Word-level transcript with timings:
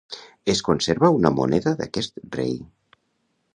Es 0.53 0.61
conserva 0.69 1.11
una 1.17 1.31
moneda 1.41 1.75
d'aquest 1.83 2.19
rei. 2.39 2.59